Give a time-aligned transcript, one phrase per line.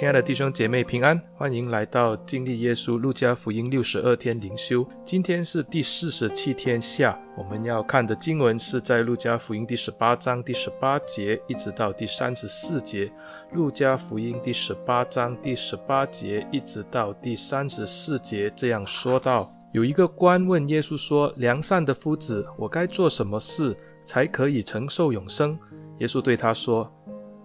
[0.00, 4.82] 亲爱的弟兄姐妹平安，欢迎来到经历耶稣路加福音六十二天灵修。
[5.04, 13.12] 今天是第四十七天下，我们要看的经文是在路加福音第十八章第十八节一直到第三十四节。
[13.52, 25.58] 路加福音第十八章第十八节一直到第三十四节这样说道：有一个官问耶稣说：“良善的夫子，我该做什么事才可以承受永生？”
[26.00, 26.90] 耶稣对他说：“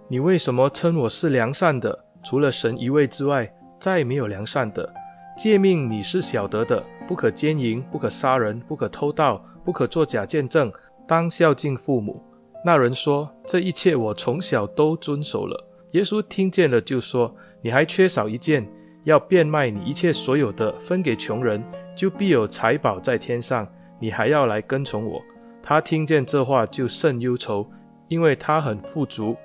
[0.08, 2.05] 你为什么称我是良善的？
[2.26, 4.92] 除了神一位之外，再没有良善的。
[5.38, 10.74] 诫命你是晓得的，不可奸淫，不可杀人，不可偷盗，不可作假见证，
[11.08, 12.24] 当孝敬父母。”
[12.66, 18.68] 那人说：“这一切我从小都遵守了。”耶稣听见了，就说：“你还缺少一件，
[19.04, 21.64] 要变卖你一切所有的，分给穷人，
[21.96, 23.68] 就必有财宝在天上。
[24.00, 25.22] 你还要来跟从我。”
[25.62, 27.70] 他听见这话，就甚忧愁，
[28.08, 29.36] 因为他很富足。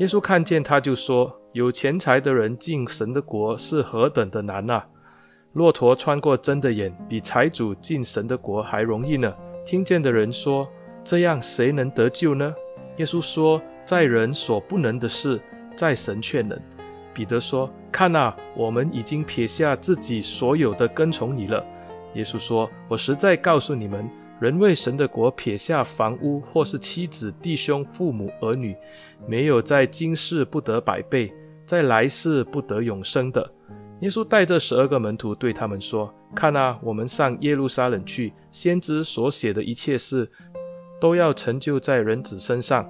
[0.00, 4.86] 耶稣看见他，就说：“有钱财的人进神的国是何等的难啊！
[5.52, 9.34] 骆驼穿过针的眼，比财主进神的国还容易呢。”
[9.66, 10.66] 听见的人说
[11.04, 12.54] ：“这样谁能得救呢？”
[12.96, 15.38] 耶稣说：“在人所不能的事，
[15.76, 16.58] 在神却能。”
[17.12, 21.62] 彼得说：“看哪，我们已经撇下自己所有的跟从你了。”
[22.16, 24.08] 耶稣说：“我实在告诉你们。”
[24.40, 28.74] 人为神的国撇下房屋，或是妻子、弟兄、父母、儿女，
[29.28, 31.30] 没有在今世不得百倍，
[31.66, 33.52] 在来世不得永生的。
[34.00, 40.30] 耶稣带着十二个门徒对他们说：“看啊，我们上耶路撒冷去，先知所写的一切事，
[41.02, 42.88] 都要成就在人子身上。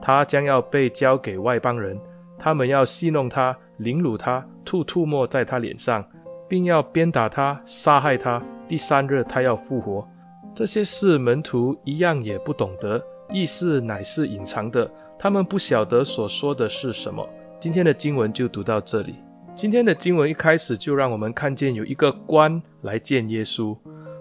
[0.00, 1.98] 他将要被交给外邦人，
[2.38, 6.04] 他们要戏弄他，凌辱他，吐唾沫在他脸上，
[6.48, 8.40] 并要鞭打他，杀害他。
[8.68, 10.06] 第三日他要复活。”
[10.54, 17.26] 这些事门徒一样也不懂得，意思乃是隐藏的，他们不晓得所说的是什么。
[17.58, 19.14] 今天的经文就读到这里。
[19.54, 23.76] 今天的经文一开始就让我们看见有一个官来见耶稣。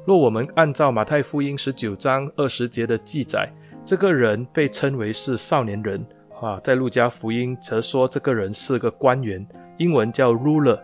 [0.06, 3.52] 若我们按照马太福音十九章二十节的记载，
[3.86, 6.06] 这个人被称为是少年人
[6.42, 9.46] 啊，在路加福音则说这个人是个官员，
[9.78, 10.80] 英文叫 ruler。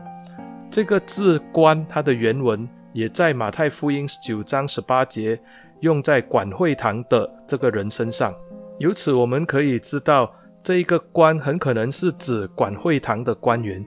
[0.70, 2.68] 这个字官，它的原文。
[2.98, 5.40] 也在马太福音九章十八节
[5.82, 8.34] 用在管会堂的这个人身上。
[8.80, 13.86] 由此我们可以知道，这一个官很可能是指管会堂的官员。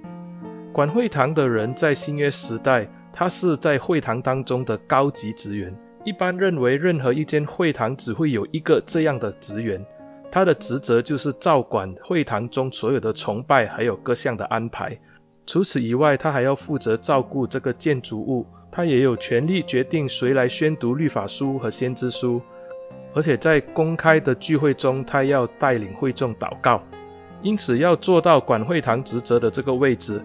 [0.72, 5.76] 管会堂的人在新约时代，他是在会堂当中的高级职员。
[6.04, 9.84] 一般认为，任何一间会堂只会有一个这样的职员，
[10.30, 14.96] 他的职责就是照管会堂中所有的崇拜，还有各项的安排。
[15.46, 18.46] 除此以外，他还要负责照顾这个建筑物。
[18.70, 22.40] 他也有权利决定谁来宣读律法书和先知书，
[23.12, 26.82] 而且在公开的聚会中，他要带领会众祷告。
[27.42, 30.22] 因此，要做到管会堂职责的这个位置，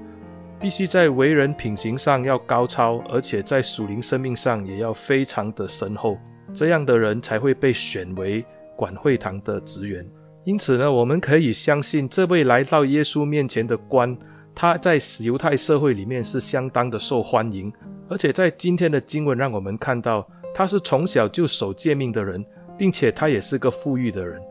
[0.59, 6.17] 必须在为人品行上要高超，而且在属灵生命上也要非常的深厚。
[6.53, 8.45] 这样的人才会被选为
[8.75, 10.06] 管会堂的职员。
[10.44, 14.16] 因此呢，我们可以相信这位来到耶稣面前的官，
[14.56, 17.72] 他在犹太社会里面是相当的受欢迎。
[18.08, 22.46] 而且在今天的经文让我们看到，他是从小就守诫命的人，
[22.78, 24.42] 并且他也是个富裕的人。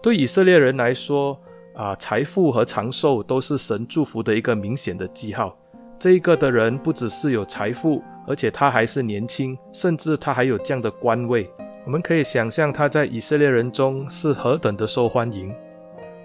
[0.00, 1.40] 对以色列人来说，
[1.74, 5.56] 啊，财富和长寿都是神祝福的一个明显的记号。
[5.98, 11.50] 这一个的人不只是有财富，而且他还是年轻，甚至他还有这样的官位。
[11.84, 15.52] 我们可以想象他在以色列人中是何等的受欢迎。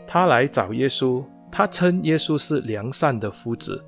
[0.06, 1.24] 他来找耶稣，
[1.56, 3.80] 他称耶稣是良善的夫子。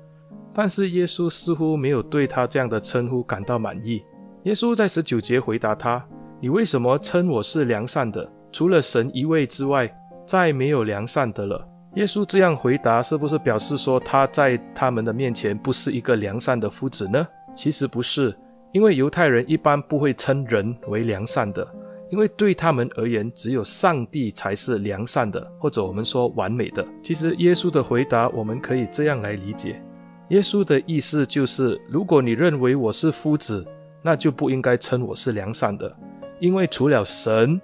[0.54, 4.02] 但是耶稣似乎没有对他这样的称呼感到满意。
[4.44, 6.02] 耶稣在十九节回答他
[6.40, 8.30] ：“你为什么称我是良善的？
[8.52, 9.92] 除了神一位之外，
[10.24, 17.26] 再没有良善的了。”耶稣这样回答，是不是表示说他在他们的面前不是一个良善的夫子呢？
[17.54, 18.34] 其实不是，
[18.72, 21.66] 因为犹太人一般不会称人为良善的，
[22.10, 26.86] 因为对他们而言，只有上帝才是良善的，或者我们说完美的。
[27.02, 29.82] 其实耶稣的回答，我们可以这样来理解。
[30.30, 33.66] 耶稣的意思就是，如果你认为我是夫子，
[34.02, 35.96] 那就不应该称我是良善的，
[36.40, 37.60] 因为除了神，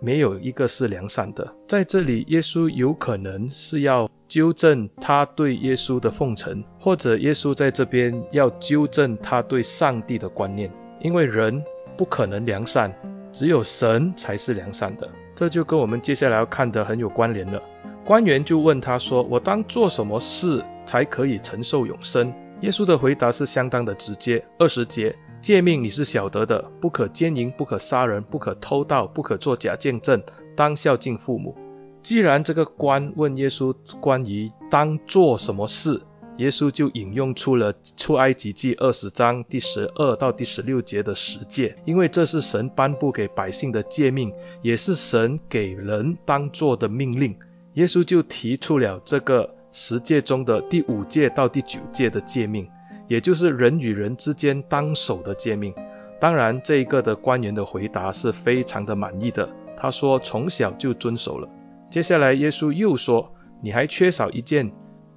[0.00, 1.54] 没有一个是良善的。
[1.68, 10.70] 在这里，耶稣有可能是要纠正他对耶稣的奉承，或者耶稣在这边要纠正他对上帝的观念，
[11.00, 11.62] 因为人
[11.96, 12.94] 不可能良善，
[13.32, 15.08] 只有神才是良善的。
[15.34, 17.60] 这就跟我们接下来要看的很有关联了。
[18.04, 22.34] 官员就问他说：“我当做什么事？”才可以承受永生。
[22.60, 24.44] 耶稣的回答是相当的直接。
[24.58, 30.20] 二十节，诫命你是晓得的，不可奸淫，不可杀人，不可偷盗，不可作假见证，
[30.56, 31.54] 当孝敬父母。
[32.02, 36.02] 既然这个官问耶稣关于当做什么事，
[36.42, 47.36] 耶稣就引用出了出埃及记二十章第十二到第十六节的十诫，因为这是神颁布给百姓的诫命，也是神给人当做的命令。
[47.74, 52.68] 耶稣就提出了这个十诫中的第五诫到第九诫的诫命，
[53.06, 55.72] 也就是人与人之间当守的诫命。
[56.20, 61.48] 当然，这一个的官员的回答是非常的满意的，他说从小就遵守了。
[61.88, 64.72] 接下来，耶稣又说：“你还缺少一件，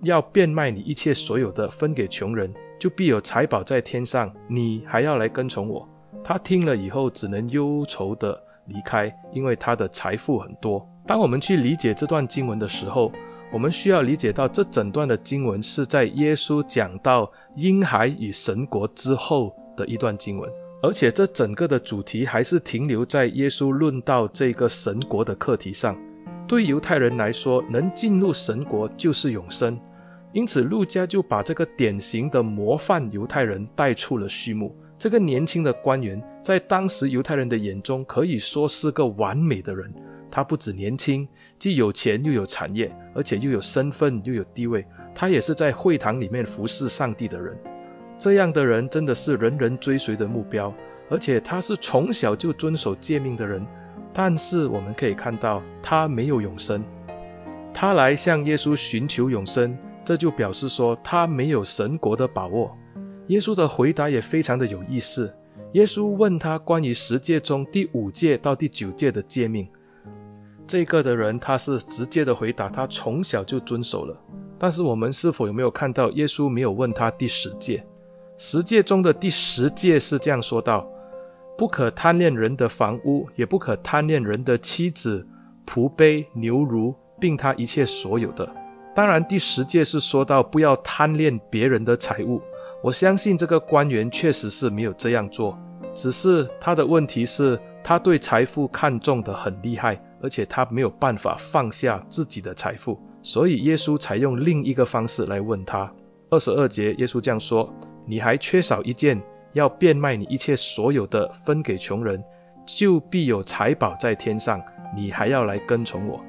[0.05, 4.33] 要变卖你一切所有的，分给穷人，就必有财宝在天上。
[4.47, 5.87] 你还要来跟从我。”
[6.23, 10.87] 他听了以后，只能忧愁地离开，因为他的财富很多。
[11.05, 13.11] 当我们去理解这段经文的时候，
[13.53, 20.49] 我们需要理解到这整段的经文是在耶稣讲到婴孩与神国之后的一段经文，
[20.81, 25.95] 而且这整个的主题还是停留在耶稣论到这个神国的课题上。
[26.47, 29.79] 对犹太人来说，能进入神国就是永生，
[30.35, 34.75] 因此路加就把这个典型的模范犹太人带出了序幕。
[34.97, 39.93] 这个年轻的官员在当时犹太人的眼中可以说是个完美的人。
[40.29, 41.25] 他不止年轻，
[41.57, 44.85] 既有钱又有产业，而且又有身份又有地位。
[45.13, 47.57] 他也是在会堂里面服侍上帝的人。
[48.17, 50.73] 这样的人真的是人人追随的目标，
[51.09, 53.65] 而且他是从小就遵守诫命的人。
[54.11, 56.83] 但是我们可以看到，他没有永生。
[57.73, 62.77] 他来向耶稣寻求永生，这就表示说他没有神国的把握。
[63.27, 65.33] 耶稣的回答也非常的有意思。
[65.73, 69.67] 耶稣问他关于十诫中第五诫到第九诫的诫命。
[70.67, 74.15] 这个的人他是直接的回答，他从小就遵守了。
[74.57, 77.83] 但是我们是否有没有看到耶稣没有问他第十诫？
[78.37, 80.87] 十诫中的第十诫是这样说道：
[81.57, 85.27] 不可贪恋人的房屋，也不可贪恋人的妻子、
[85.65, 88.49] 仆婢、牛驴，并他一切所有的。
[88.95, 92.41] 当然，第十诫是说到不要贪恋别人的财物。
[92.81, 95.57] 我相信这个官员确实是没有这样做，
[95.93, 100.01] 只是他的问题是，他对财富看重的很厉害。
[100.21, 105.91] 而且他没有办法放下自己的财富，所以耶稣才用另一个方式来问他。
[106.31, 107.71] 二十二节，耶稣这样说
[108.07, 109.21] ：“你还缺少一件，
[109.53, 112.23] 要变卖你一切所有的，分给穷人，
[112.65, 114.59] 就必有财宝在天上。
[114.95, 116.19] 你还要来跟从我。”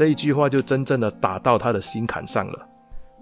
[0.00, 2.66] 这一句话就真正的打到他的心坎上了。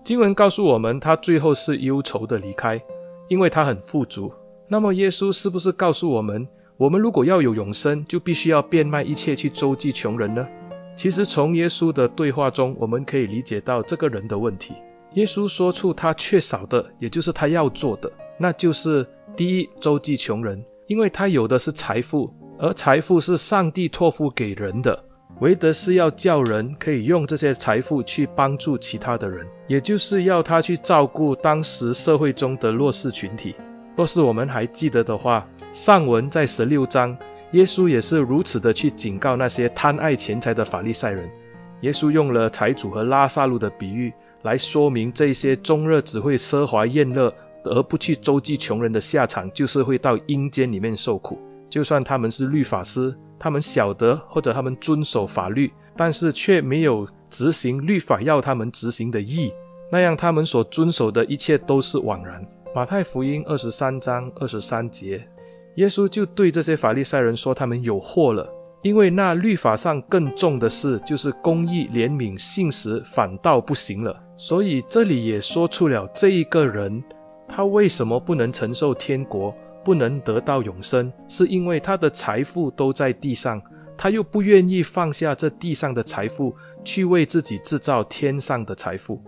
[0.04, 2.80] 经文告诉我们，他最后是忧愁的离开，
[3.26, 4.32] 因为他很富足。
[4.69, 6.46] 那么耶稣是不是告诉我们？
[6.76, 10.46] 我们如果要有永生，就必须要变卖一切去周济穷人呢？
[10.94, 14.75] 其实从耶稣的对话中，我们可以理解到这个人的问题。
[15.14, 18.08] 耶稣说出他缺少的，也就是他要做的，
[18.38, 19.04] 那就是
[19.34, 25.02] 第一，周济穷人，因为他有的是财富，而财富是上帝托付给人的，
[25.40, 33.55] 为的是要叫人可以用这些财富去帮助其他的人，也就是要他去照顾当时社会中的弱势群体。
[33.96, 37.17] 若是我们还记得的话，上文在十六章，
[37.52, 41.29] 耶稣也是如此的去警告那些贪爱钱财的法利赛人。
[41.82, 44.12] 耶稣用了财主和拉撒路的比喻
[44.43, 47.32] 来说明，这些终日只会奢华宴乐
[47.62, 51.38] 而不去周济穷人的下场，就是会到阴间里面受苦。
[51.69, 59.52] 就算他们是律法师，他们晓得或者他们遵守法律，但是却没有执行律法要他们执行的义，
[59.92, 62.47] 那样他们所遵守的一切都是枉然。
[62.75, 65.26] 马太福音二十三章二十三节。
[65.76, 68.49] 耶稣就对这些法利赛人说：“他们有祸了，
[68.83, 74.21] 因为那律法上更重的事，就是公义、怜悯、信实，反倒不行了。
[74.37, 77.02] 所以这里也说出了这一个人，
[77.47, 79.54] 他为什么不能承受天国，
[79.88, 83.62] 不能得到永生，是因为他的财富都在地上，
[83.97, 86.54] 他又不愿意放下这地上的财富，
[86.85, 89.18] 去为自己制造天上的财富。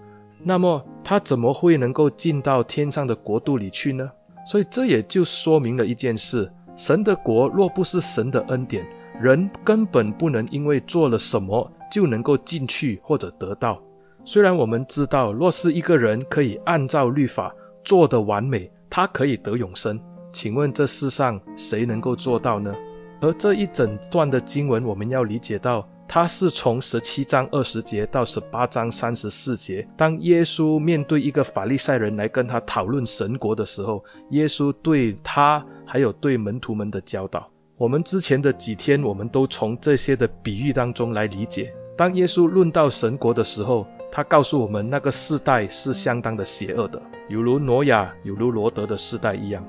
[0.43, 4.11] 那么他怎么会能够进到天上的国度里去呢？”
[4.45, 8.87] 所以这也就说明了一件事：神的国若不是神的恩典，
[9.19, 13.81] 人根本不能因为做了什么就能够进去或者得到。
[14.27, 19.99] 虽然我们知道，若是一个人可以按照律法做得完美，他可以得永生。
[20.33, 22.75] 请问这世上谁能够做到呢？
[23.21, 25.89] 而这一整段的经文，我们要理解到。
[26.13, 37.49] 他是从十七章二十节到十八章三十四节，当耶稣面对一个法利赛人来跟他讨论神国的时候，耶稣对他还有对门徒们的教导。
[37.77, 41.73] 我们之前的几天，我们都从这些的比喻当中来理解。
[41.97, 49.65] 当耶稣论到神国的时候，他告诉我们那个世代是相当的邪恶的，犹如挪亚、犹如罗得的世代一样。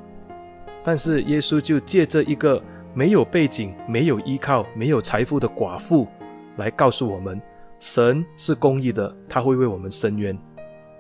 [0.84, 2.62] 但是耶稣就借着一个
[2.94, 6.08] 没有背景、没有依靠、没有财富的寡妇。
[6.58, 7.42] 来告诉我们，
[7.80, 10.38] 神是公义的，他会为我们伸冤。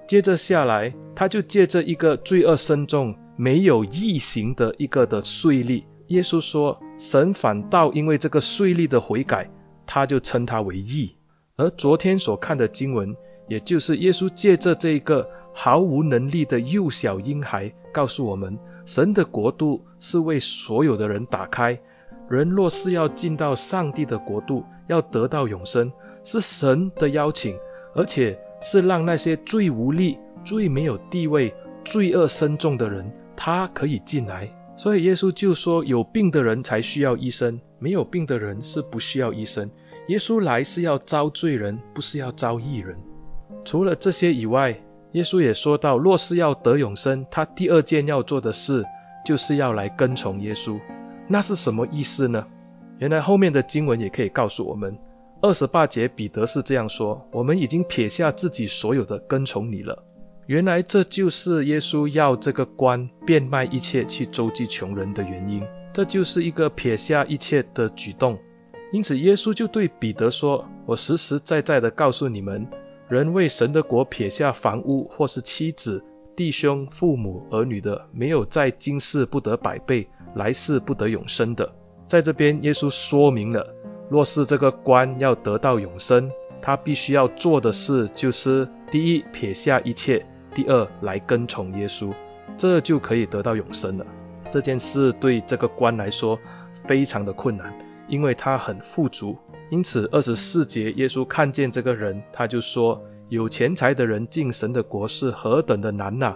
[0.07, 9.50] 接着下来，他就借着一个罪恶深重、没有义行的一个的税吏，耶稣说，神反倒因为这个税吏的悔改，
[9.85, 11.15] 他就称他为义。
[11.57, 13.15] 而昨天所看的经文，
[13.47, 18.57] 也就是耶稣借着这一个毫无能力的幼小婴孩，告诉我们，
[18.93, 21.79] 神的国度是为所有的人打开。
[22.29, 25.89] 人若是要进到上帝的国度，要得到永生，
[26.25, 27.55] 是神的邀请，
[27.95, 31.53] 而且是让那些最无力、最没有地位、
[31.86, 34.53] 罪恶深重的人，他可以进来。
[34.75, 39.71] 所以耶稣就说，有病的人才需要医生，没有病的人是不需要医生。
[40.10, 42.98] 耶稣来是要招罪人，不是要招义人。
[43.63, 44.77] 除了这些以外，
[45.13, 48.84] 耶稣也说到，若是要得永生，他第二件要做的事，
[49.25, 50.80] 就是要来跟从耶稣。
[51.27, 52.46] 那是什么意思呢？
[52.98, 54.98] 原来后面的经文也可以告诉我们，
[55.41, 60.03] 二十八节彼得是这样说：我们已经撇下自己所有的跟从你了。
[60.48, 65.63] 原来这就是耶稣要这个官变卖一切去周济穷人的原因，
[65.94, 68.38] 这就是一个撇下一切的举动。
[68.91, 72.68] 因此耶稣就对彼得说：我实实在在的告诉你们，
[73.12, 76.01] 人为神的国撇下房屋或是妻子、
[76.34, 81.70] 弟兄、父母、儿女的，没有在今世不得百倍，来世不得永生的。
[82.08, 83.68] 在这边耶稣说明了，
[84.10, 90.25] 若是这个官要得到永生，他必须要做的事就是：第一，撇下一切。
[90.56, 92.13] 第二，来跟从耶稣，
[92.56, 94.06] 这就可以得到永生了。
[94.50, 96.39] 这件事对这个官来说
[96.88, 97.74] 非常的困难，
[98.12, 99.36] 因为他很富足。
[99.72, 106.36] 因此，二十四节，耶稣看见这个人，他就说：有钱财的人进神的国是何等的难呐！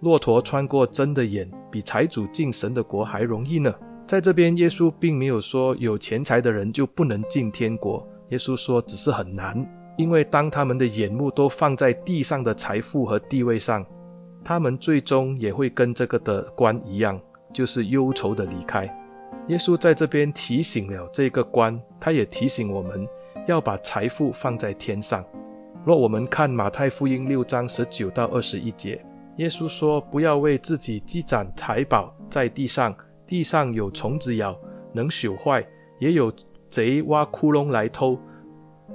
[0.00, 3.72] 骆驼穿过针的眼，比财主进神的国还容易呢。
[4.04, 9.64] 在这边，耶稣并没有说有钱财的人就不能进天国，耶稣说只是很难。
[9.96, 13.86] 因为当他们的眼目都放在地上的财富和地位上，
[14.44, 17.20] 他们最终也会跟这个的官一样，
[17.54, 18.92] 就是忧愁的离开。
[19.48, 23.06] 耶稣在这边提醒了这个官，他也提醒我们
[23.46, 25.24] 要把财富放在天上。
[25.84, 29.00] 若我们看马太福音六章十九到二十一节，
[29.36, 32.92] 耶稣说：“不要为自己积攒财宝在地上，
[33.24, 34.58] 地上有虫子咬，
[34.92, 35.62] 能朽坏；
[36.00, 36.32] 也有
[36.68, 38.18] 贼挖窟窿来偷。”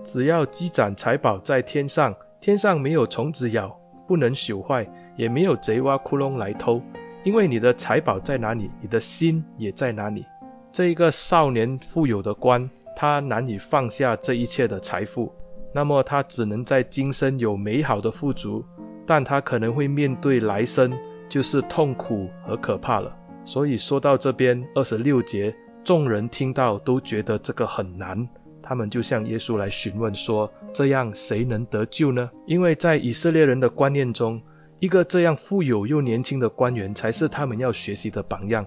[0.04, 6.82] 只要积攒财宝在天上，天上没有虫子咬，不能朽坏，也没有贼挖窟窿来偷。
[7.24, 10.26] 因为你的财宝在哪里，你的心也在哪里。
[10.72, 15.34] 这一个少年富有的官，他难以放下这一切的财富，
[15.74, 18.64] 那么他只能在今生有美好的富足，
[19.06, 20.98] 但他可能会面对来生
[21.28, 23.14] 就是痛苦和可怕了。
[23.44, 28.28] 所以说到这边二十六节，众人听到都觉得这个很难。
[28.64, 34.42] 他们就向耶稣来询问说：“这样谁能得救呢？”因为在以色列人的观念中，
[34.80, 38.66] 一个这样富有又年轻的官员才是他们要学习的榜样，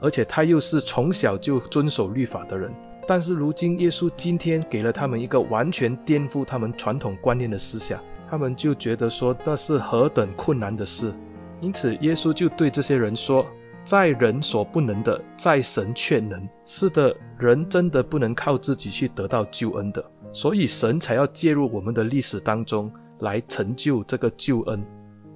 [0.00, 2.72] 而且他又是从小就遵守律法的人。
[3.06, 8.00] 但是如今耶稣今天给了他们一个完全颠覆他们传统观念的思想，
[8.30, 11.14] 他们就觉得说那是何等困难的事。
[11.60, 13.46] 因此耶稣就对这些人说。
[13.84, 16.48] 在人所不能的，在神却能。
[16.64, 24.84] 是的，人真的不能靠自己去得到救恩的，所以神才要介入我们的历史当中来成就这个救恩。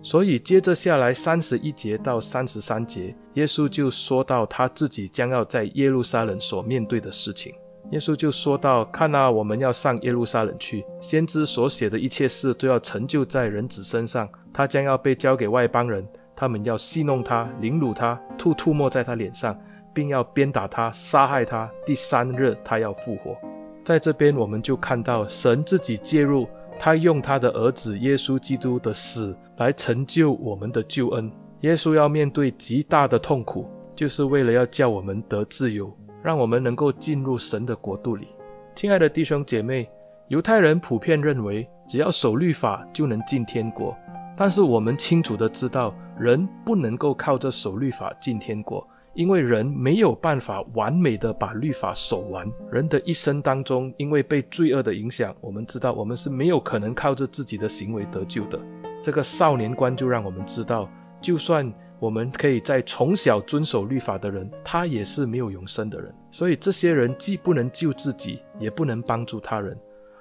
[0.02, 7.54] 所以接着下来三十一节到三十三节，耶稣就说到他自己将要在耶路撒冷所面对的事情。
[7.90, 16.06] 耶稣就说到：看啊，我们要上耶路撒冷去，先知所写的一切事都要成就在人子身上，他将要被交给外邦人。
[16.36, 19.58] 他们要戏弄他，凌辱他，吐吐沫在他脸上，
[19.92, 21.70] 并要鞭打他，杀害他。
[21.84, 23.36] 第三日，他要复活。
[23.84, 26.48] 在这边，我们就看到神自己介入，
[26.82, 31.30] 他用他的儿子耶稣基督的死来成就我们的救恩。
[31.60, 38.28] 耶稣要面对极大的痛苦，就是为了要叫我们得自由，让我们能够进入神的国度里。
[38.74, 39.90] 亲爱的弟兄姐妹，
[40.28, 43.94] 犹太人普遍认为，只要守律法就能进天国。
[44.34, 52.50] 但是我们清楚的知道，人不能够靠着守律法进天国，因为人没有办法完美的把律法守完。
[52.70, 58.58] 人的一生当中，因为被罪恶的影响，我们知道我们是没有可能靠着自己的行为得救的。
[59.02, 60.88] 这个少年官就让我们知道，
[61.20, 66.14] 就算我们可以在从小遵守律法的人，他也是没有永生的人。
[66.30, 69.76] 所以这些人既不能救自己，也不能帮助他人。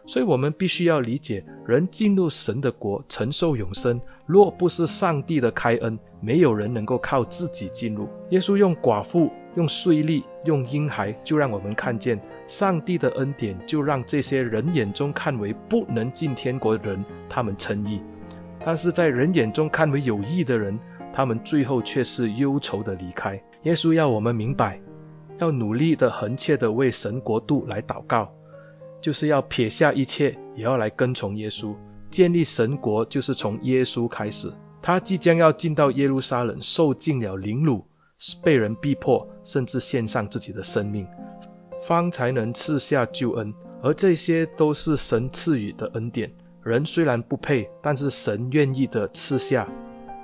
[0.05, 8.07] 所以我们必须要理解，人进入神的国，承受永生，若不是上帝的开恩，没有人能够靠自己进入。
[8.31, 18.01] 耶稣用寡妇、用税吏、用婴孩，就让我们看见上帝的恩典，就让这些人眼中看为不能进天国的人，他们称义。
[18.65, 20.77] 但是在人眼中看为有义的人，
[21.13, 23.41] 他们最后却是忧愁的离开。
[23.63, 24.81] 耶稣要我们明白，
[25.37, 28.31] 要努力的、恒切的为神国度来祷告，
[29.01, 31.75] 就是要撇下一切，也要来跟从耶稣。
[32.09, 34.51] 建立神国就是从耶稣开始。
[34.81, 37.85] 他即将要进到耶路撒冷，受尽了凌辱，
[38.41, 41.05] 被人逼迫，甚至献上自己的生命，
[41.85, 43.53] 方才能赐下救恩。
[43.81, 46.31] 而这些都是神赐予的恩典。
[46.63, 49.67] 人虽然不配，但是神愿意的赐下。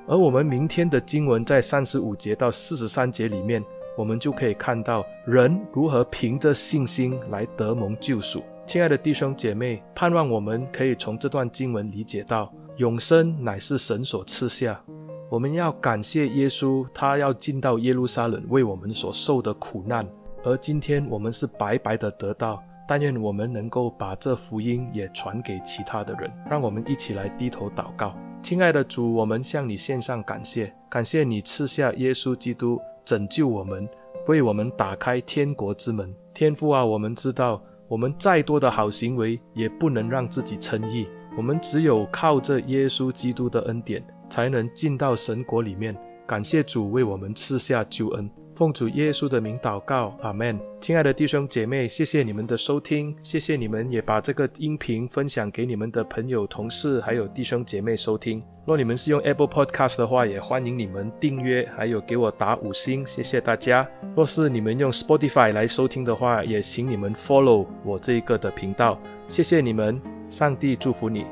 [0.08, 3.63] 而我们明天的经文在三十五节到四十三节里面，
[3.98, 8.44] 我们就可以看到人如何凭着信心来得蒙救赎。
[8.68, 14.82] 亲爱的弟兄姐妹，盼望我们可以从这段经文理解到，永生乃是神所赐下。
[15.30, 20.08] 我们要感谢耶稣，他要进到耶路撒冷为我们所受的苦难，
[20.44, 22.62] 而今天我们是白白的得到。
[22.88, 26.32] 但愿我们能够把这福音也传给其他的人。
[26.50, 28.16] 让我们一起来低头祷告。
[28.44, 33.88] 亲爱的主，我们向你献上感谢，感谢你赐下耶稣基督拯救我们，
[34.28, 36.14] 为我们打开天国之门。
[36.34, 45.96] 天父啊，我们知道，我们再多的好行为也不能让自己称义，我们只有靠着耶稣基督的恩典，才能进到神国里面。
[46.27, 48.30] 感谢主为我们赐下救恩。
[48.56, 50.58] 奉主耶稣的名祷告，阿门。
[50.80, 58.42] 亲爱的弟兄姐妹，谢谢你们的收听，谢谢你们也把这个音频分享给你们的朋友、同事，还有弟兄姐妹收听。
[58.66, 63.86] 若你们是用 Apple Podcast 的话，也欢迎你们订阅，还有给我打五星，谢谢大家。
[64.16, 68.98] 若是你们用 Spotify 来收听的话，也请你们 follow 我这一个的频道，
[69.28, 71.26] 谢谢你们，上帝祝福你。